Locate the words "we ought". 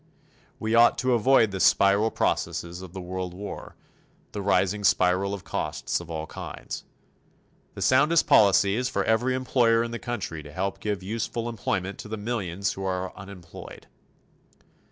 0.59-0.97